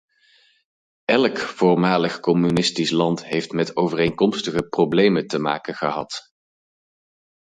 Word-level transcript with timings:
Elk 1.05 1.37
voormalig 1.37 2.19
communistisch 2.19 2.91
land 2.91 3.25
heeft 3.25 3.51
met 3.51 3.75
overeenkomstige 3.75 4.67
problemen 4.69 5.27
te 5.27 5.39
maken 5.39 5.73
gehad. 5.75 6.31